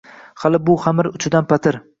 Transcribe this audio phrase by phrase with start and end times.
[0.43, 1.83] Hali bu xamir uchidan patir